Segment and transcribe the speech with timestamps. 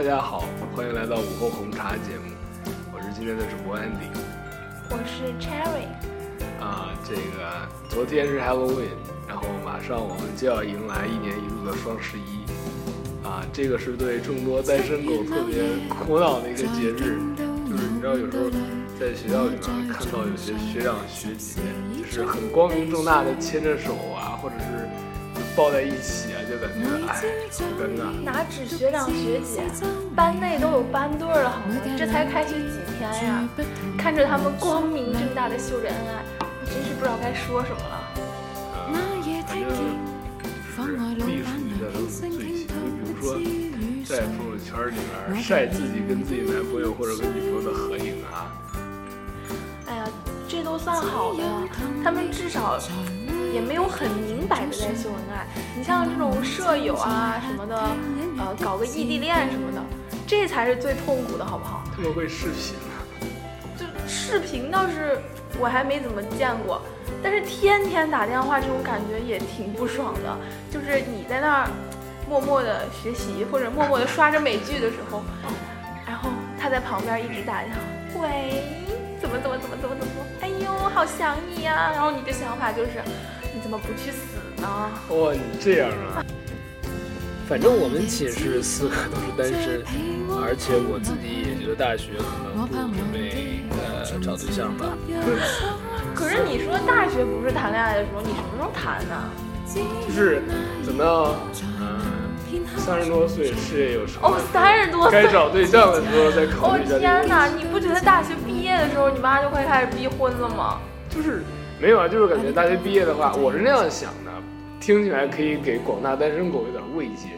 [0.00, 0.44] 大家好，
[0.74, 2.32] 欢迎来到午后红茶节目，
[2.90, 4.08] 我是今天的主播 Andy。
[4.88, 5.84] 我是 Cherry。
[6.58, 8.96] 啊，这个昨天是 Halloween，
[9.28, 12.48] 然后马上我们就要迎来一年一度的双十一。
[13.22, 17.20] 啊，这个是对众多单身狗特别苦恼的一个节日，
[17.68, 18.48] 就是你知道有时候
[18.98, 21.60] 在学校里面看到有些学长学姐，
[21.98, 24.88] 就是很光明正大的牵着手啊，或者是
[25.56, 27.14] 抱在一起啊，就感觉哎，
[27.52, 28.02] 好尴尬。
[28.24, 29.62] 哪止学长学姐，
[30.14, 31.74] 班内都有班对了，好吗？
[31.98, 33.48] 这才开学几天呀，
[33.98, 38.08] 看着他们光明正大的秀着恩爱，我真是不知道该说什么了。
[38.76, 38.92] 呃，
[39.46, 43.36] 反正就是隶属于的都是最行，就比如说
[44.06, 44.98] 在朋友圈里
[45.28, 48.50] 面晒自己跟自己男朋友或者跟女朋友的合影啊，
[49.86, 50.04] 哎呀，
[50.48, 51.42] 这都算好的，
[52.02, 52.78] 他们至少
[53.52, 55.46] 也没有很明摆的在秀恩爱。
[55.76, 57.76] 你像这种舍友啊什么的，
[58.38, 59.82] 呃，搞个异地恋什么的，
[60.26, 61.82] 这才是最痛苦的，好不好？
[61.94, 62.94] 他们会视频啊，
[63.76, 65.20] 就视频倒是
[65.58, 66.80] 我还没怎么见过，
[67.22, 70.36] 但是天天打电话这种感觉也挺不爽的。
[70.70, 71.68] 就是你在那儿
[72.28, 75.22] 默默的学习或者默默的刷着美剧的时候，
[76.06, 78.62] 然后他在旁边一直打电话，喂，
[79.20, 83.02] 怎么怎么怎么怎么怎么，哎呦，好想你呀、然后你的想法就是，
[83.54, 84.68] 你怎么不去死呢？
[85.10, 86.24] 哇，你这样啊？
[87.48, 89.82] 反正我们寝室四个都是单身，
[90.40, 94.86] 而且我自己也觉得大学可能不准备呃找对象吧。
[96.14, 99.30] 可是你说大学不是谈恋爱的时候，你什么时候谈呢？
[100.06, 100.42] 就是
[100.84, 101.34] 怎么样
[101.80, 101.98] 嗯
[102.76, 105.32] 三十多岁，事业有成，哦，三十多岁该。
[105.32, 107.46] 找对象的时候再考哦虑一下哦天哪！
[107.46, 110.78] 你不觉得大学毕业的时候，你妈就快开始逼婚了吗？
[111.08, 111.42] 就是
[111.80, 114.30] 没有啊，就是感觉大学毕业的话，我是那样想的，
[114.78, 117.28] 听起来可以给广大单身狗有点慰藉。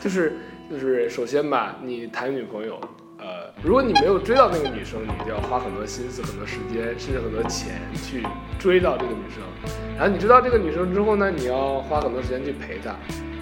[0.00, 0.36] 就是
[0.70, 2.80] 就是，首先吧，你谈女朋友，
[3.18, 8.22] 呃，如果你没有追到那个女生，你就要花很多心思、很多时间，甚至很多钱去
[8.56, 9.42] 追到这个女生。
[9.98, 12.94] 然后你知道这个女生之后呢，你要花很多时间去陪她，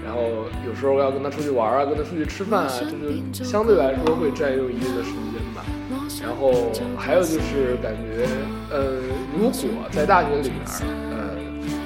[0.02, 2.86] 然后有时候要跟她出去玩啊，跟她出去吃饭啊，这
[3.38, 5.35] 就相对来说会占用一定的时间。
[6.22, 8.26] 然后还有就是感觉，
[8.70, 9.00] 呃，
[9.36, 9.52] 如果
[9.92, 10.60] 在大学里面，
[11.12, 11.36] 呃，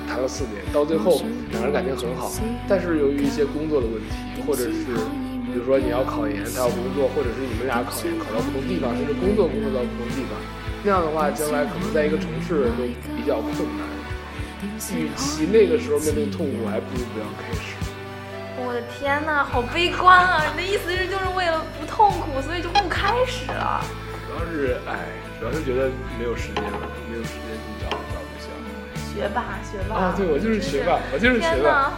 [0.09, 1.21] 谈了四年，到最后
[1.51, 2.31] 两人感情很好，
[2.69, 4.85] 但是由于一些工作的问题，或者是
[5.47, 10.39] 比如说你要考研，他要工作，或者是你们俩考研考到不同地方，甚至工作工作到不同地方，
[10.85, 12.85] 那样的话，将来可能在一个城市都
[13.17, 13.87] 比较困难。
[14.95, 17.75] 与其那个时候面对痛苦，还不如不要开始。
[18.63, 20.45] 我的天哪，好悲观啊！
[20.53, 23.83] 你的意思是就是为了不痛苦，所以就不开始了？
[24.41, 25.05] 主要是，哎，
[25.39, 28.49] 主要是觉得没有时间了，没有时间去找找对象。
[29.13, 31.71] 学霸，学霸啊，对，我就是学霸，我就是学天霸。
[31.71, 31.93] 哪！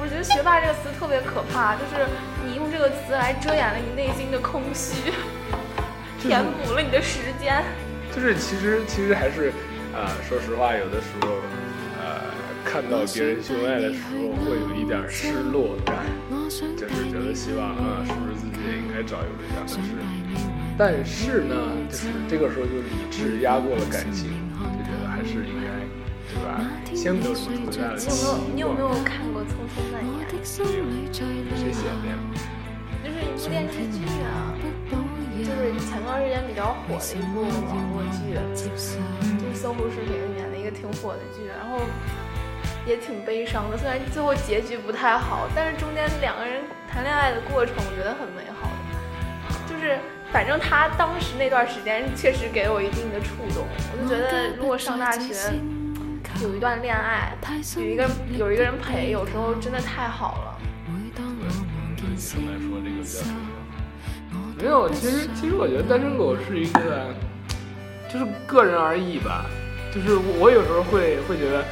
[0.00, 2.08] 我觉得“学霸”这个词特别可怕，就是
[2.44, 5.12] 你用这个词来遮掩了你内心的空虚，
[6.18, 7.62] 填补了你的时间。
[8.14, 9.52] 就是其实其实还是，
[9.92, 11.36] 啊、说实话，有的时候，
[12.00, 12.32] 呃，
[12.64, 15.96] 看到别人秀恩爱的时候，会有一点失落感，
[16.76, 19.64] 就是觉得希望啊、是不是自己也应该找一个对象？
[19.68, 19.92] 但是，
[20.78, 21.54] 但是呢，
[21.90, 25.68] 就是这个时候就理智压过了感情，就觉得还是应该，
[26.32, 26.64] 对吧？
[26.94, 28.00] 先不要什么特别大的
[28.54, 28.84] 你有没有？
[28.84, 30.26] 你有没有看过《匆匆那年》？
[30.44, 32.16] 谁写的呀？
[33.04, 34.52] 就是一部电视剧啊，
[34.90, 38.98] 就是前段时间比较火的一部网络剧，就是
[39.54, 41.80] 搜狐视频演的一个挺火的剧，然后
[42.86, 43.76] 也挺悲伤的。
[43.76, 48.59] 虽然最后结局不太好，但是中间两个人谈恋爱的过程，我觉得很美好。
[50.32, 55.34] 反正他当时那段时间确实给我一定的触动，我就觉得如果上大学
[56.42, 57.32] 有一段恋爱，
[57.76, 58.08] 有一个
[58.38, 60.56] 有一个人陪，有时候真的太好了。
[61.96, 63.36] 对女生来说，这个比较重要。
[64.56, 67.12] 没有，其实其实我觉得单身狗是一个，
[68.08, 69.44] 就是个人而异吧。
[69.92, 71.64] 就是我我有时候会会觉得，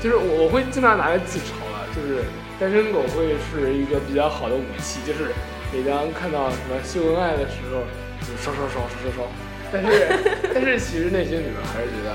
[0.00, 2.24] 就是我我会经常拿来自嘲了，就是
[2.58, 5.30] 单身狗会是一个比较好的武器，就是
[5.72, 7.82] 每当看到什么秀恩爱的时候，
[8.22, 9.28] 就烧烧烧烧烧烧。
[9.72, 9.90] 但是
[10.54, 12.12] 但是其实内心里面还是觉得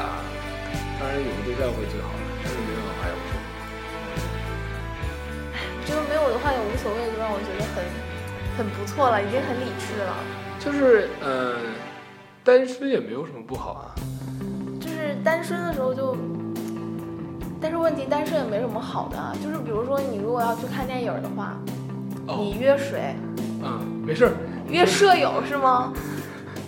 [0.00, 0.18] 啊，
[0.98, 3.44] 当然有个对象会最好的，但是没有的话也无所谓。
[5.86, 7.84] 这个没有的话也无所谓，就让我觉得很
[8.56, 10.16] 很不错了，已经很理智了。
[10.58, 11.56] 就是嗯、呃
[12.42, 13.94] 单身也没有什么不好啊。
[14.80, 16.14] 就是单身的时候就，
[17.60, 19.32] 但是问题单身也没什么好的啊。
[19.42, 21.56] 就是比如说你如果要去看电影的话，
[22.26, 23.14] 你约谁？
[23.62, 24.32] 嗯，没事儿，
[24.74, 25.92] 约舍友是吗？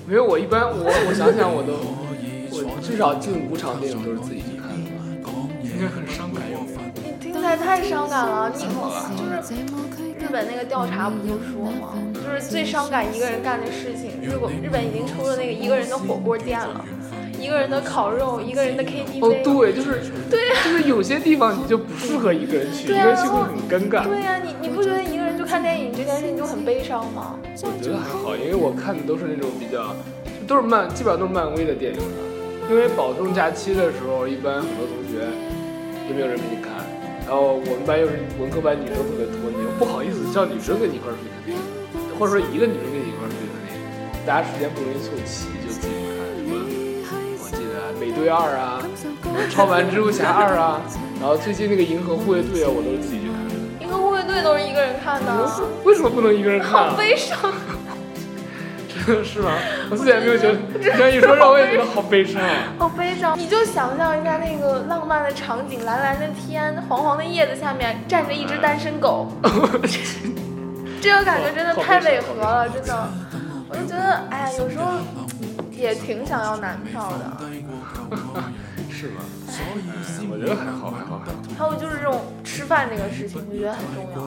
[0.06, 1.74] 没有我一般我我想想我都
[2.52, 4.90] 我至少近五场电影都是自己去看的，
[5.64, 6.60] 应该很伤感哟。
[6.94, 8.48] 你听起来，太伤感了。
[8.54, 8.70] 你就
[9.26, 11.98] 是日本那个调查不就说吗？
[12.14, 14.22] 就是最伤感一个人干的事情。
[14.22, 16.84] 日本日本已经出了那个一个人的火锅店了，
[17.40, 19.18] 一个人的烤肉，一个人的 KTV。
[19.18, 20.00] 哦，对，就是
[20.30, 24.04] 对呀，就是有些地方你就不适合一个人去，一个人去会很尴尬。
[24.04, 25.15] 对呀，你你不觉得一
[25.46, 27.38] 看电影这件事情就很悲伤吗？
[27.62, 29.94] 我觉得还好，因为我看的都是那种比较，
[30.46, 32.00] 都是漫，基本上都是漫威的电影。
[32.68, 35.22] 因为保重假期的时候，一般很多同学
[36.08, 36.82] 也没有人陪你看，
[37.22, 41.62] 然后我们班又是文科班，女生特别多，你又不好意思叫女生跟你一块儿去看电影，
[42.18, 43.80] 或者说一个女生跟你一块儿去看电影，
[44.26, 46.26] 大家时间不容易凑齐，就自己看。
[46.34, 46.58] 什么
[47.38, 48.82] 我记得美队二啊，
[49.48, 50.82] 超凡蜘蛛侠二啊，
[51.22, 53.35] 然后最近那个银河护卫队啊，我都自己去看。
[54.46, 55.50] 都是一个人看的，
[55.82, 56.70] 为什么不能一个人看？
[56.70, 57.36] 好悲伤。
[59.24, 59.50] 是吗？
[59.90, 62.40] 我自己也没有觉得，这样一说让我也觉得好悲伤。
[62.78, 63.38] 好悲伤！
[63.38, 69.30] 你就想象一下那个浪漫的场景：蓝蓝的天，黄黄的叶子下面站着一只单身狗。
[71.00, 73.08] 这个感觉真的太违和了，真的。
[73.68, 74.92] 我就觉得，哎呀，有时候
[75.70, 77.36] 也挺想要男票的。
[78.96, 79.20] 是吗？
[79.46, 81.38] 嗯，我觉得还好，还好，还好。
[81.58, 84.26] 还有就是这种吃饭这个事情，我觉得很重要。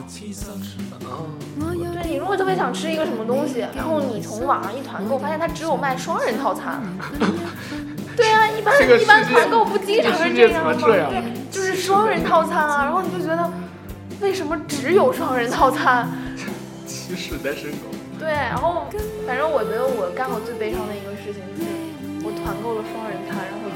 [1.92, 6.80] 对你如果特别想吃一个什么东西，然后你从网上一团购，发现它只有卖双人套餐。
[8.16, 10.72] 对啊，一般一般团购不经常是这样吗？
[10.78, 11.02] 对，
[11.50, 12.84] 就是双人套餐啊。
[12.84, 13.50] 然后你就觉得，
[14.20, 16.08] 为什么只有双人套餐？
[16.86, 17.90] 歧视单身狗。
[18.20, 18.86] 对，然后
[19.26, 21.70] 反正我觉得我干过最悲伤的一个事情，就是
[22.22, 23.66] 我团购了双人餐，然后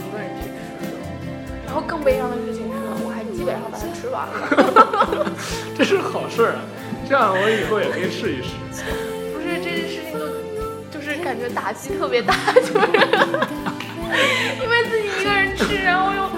[1.75, 5.33] 后更悲伤的事情是，我还基本上把它吃完了。
[5.77, 6.61] 这是好事啊。
[7.07, 8.55] 这样我以后也可以试一试。
[9.35, 12.73] 不是这件事情就就是感觉打击特别大，就是
[14.63, 16.31] 因为自己一个人吃，然后又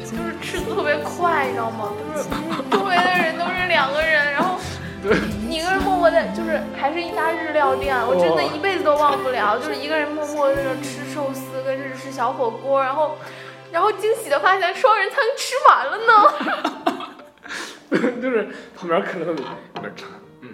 [0.00, 1.90] 就是吃的特别快，你知道吗？
[2.14, 2.28] 就是
[2.70, 4.56] 周围的人都是两个人，然后
[5.46, 13.18] 你一个人默默在，就是还是一家日料店，我真的一辈子都忘不了，就是一个人默默在那吃寿司跟日式小火锅，然后
[13.74, 17.14] 然后惊喜的发现双人餐吃完了呢。
[18.22, 20.08] 就是旁边看着他们，里边唱，
[20.42, 20.48] 嗯，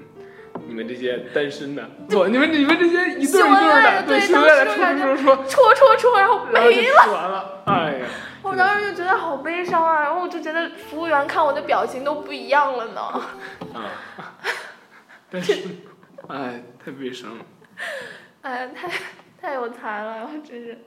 [0.66, 8.06] 你们这些单身的，不，你们你们这些一对一对的，对，秀恩爱的，戳戳戳戳戳戳，然后没了，完了，哎呀，
[8.42, 13.00] 我当时就觉得好悲伤啊，然后我就觉得服务员看我的表情都不一样了呢，
[13.74, 13.92] 啊，
[15.30, 15.52] 但是，
[16.28, 17.44] 哎，太悲伤了，
[18.42, 18.88] 哎，太
[19.40, 20.78] 太有才了，然后真是。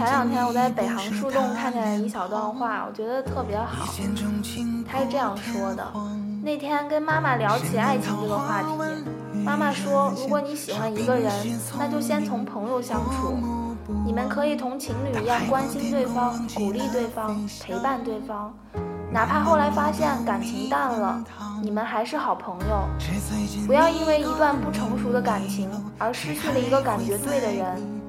[0.00, 3.84] 前两天我在北航树洞看见了一小段话，我觉得特别好。
[4.90, 5.86] 他是这样说的：
[6.42, 8.68] 那天跟妈妈聊起爱情这个话题，
[9.44, 11.30] 妈妈说，如果你喜欢一个人，
[11.78, 13.36] 那就先从朋友相处，
[14.02, 18.54] 你们可以同情侣一样关心对方、鼓励对方、陪伴对方，
[19.12, 21.22] 哪怕后来发现感情淡了，
[21.62, 22.88] 你们还是好朋友。
[23.66, 27.99] 不要因为一段不成熟的感情而失去了一个感觉对的人。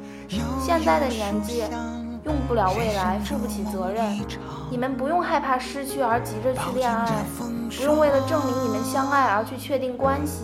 [0.60, 1.64] 现在的年纪，
[2.24, 4.20] 用不了未来，负不起责任。
[4.70, 7.26] 你们不用害怕失去而急着去恋爱，
[7.78, 10.44] 不用为了证明你们相爱而去确定关系，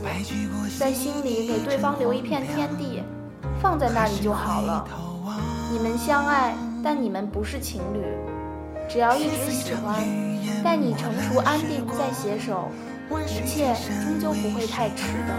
[0.78, 3.02] 在心里给对方留一片天地，
[3.62, 4.86] 放在那里就好了。
[5.72, 6.54] 你们相爱，
[6.84, 8.04] 但你们不是情侣。
[8.90, 10.02] 只要一直喜欢，
[10.64, 12.70] 待你成熟安定再携手，
[13.28, 15.34] 一切终究不会太迟的。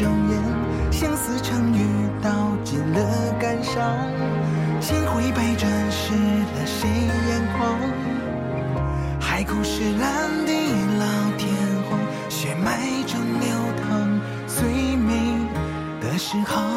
[0.00, 1.86] 容颜，相思成雨，
[2.22, 2.30] 道
[2.62, 3.82] 尽了感伤。
[4.80, 6.88] 心灰百转，湿了谁
[7.28, 7.78] 眼眶？
[9.18, 10.52] 海枯石烂，地
[10.98, 11.06] 老
[11.38, 11.48] 天
[11.88, 11.98] 荒，
[12.28, 13.48] 血脉中流
[13.88, 15.38] 淌最美
[16.00, 16.75] 的时候。